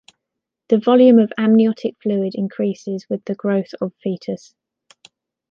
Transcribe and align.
The 0.69 0.79
volume 0.79 1.19
of 1.19 1.31
amniotic 1.37 1.93
fluid 2.01 2.33
increases 2.33 3.05
with 3.07 3.23
the 3.25 3.35
growth 3.35 3.69
of 3.79 3.93
fetus. 4.01 4.55